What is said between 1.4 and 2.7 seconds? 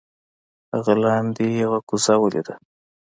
یو کوزه ولیده.